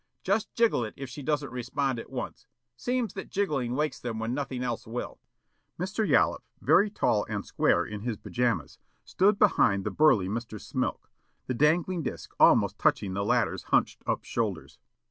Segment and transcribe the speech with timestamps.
[0.23, 2.47] Just jiggle it if she doesn't respond at once.
[2.75, 5.19] Seems that jiggling wakes them when nothing else will."
[5.79, 6.07] Mr.
[6.07, 10.59] Yollop, very tall and spare in his pajamas, stood behind the burly Mr.
[10.59, 11.07] Smilk,
[11.45, 14.79] the dangling disc almost touching the latter's hunched up shoulders.